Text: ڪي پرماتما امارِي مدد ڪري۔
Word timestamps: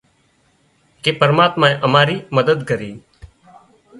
ڪي 1.03 1.11
پرماتما 1.21 1.67
امارِي 1.85 2.17
مدد 2.37 2.57
ڪري۔ 2.69 2.91